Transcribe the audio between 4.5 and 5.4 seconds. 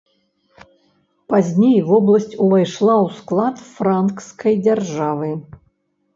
дзяржавы.